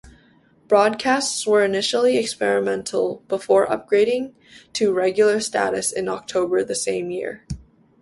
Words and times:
Broadcasts 0.67 1.45
were 1.45 1.63
initially 1.63 2.17
experimental, 2.17 3.21
before 3.27 3.67
upgrading 3.67 4.33
to 4.73 4.91
regular 4.91 5.39
status 5.39 5.91
in 5.91 6.09
October 6.09 6.63
the 6.63 6.73
same 6.73 7.11
year. 7.11 7.45